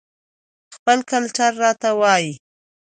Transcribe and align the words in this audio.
خپل 0.75 0.97
کلچر 1.11 1.51
راته 1.63 1.89
وايى 1.99 2.31